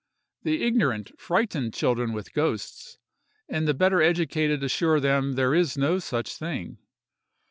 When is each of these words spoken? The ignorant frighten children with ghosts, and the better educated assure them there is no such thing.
The 0.41 0.63
ignorant 0.63 1.11
frighten 1.19 1.69
children 1.71 2.11
with 2.11 2.33
ghosts, 2.33 2.97
and 3.47 3.67
the 3.67 3.75
better 3.75 4.01
educated 4.01 4.63
assure 4.63 4.99
them 4.99 5.33
there 5.33 5.53
is 5.53 5.77
no 5.77 5.99
such 5.99 6.37
thing. 6.37 6.79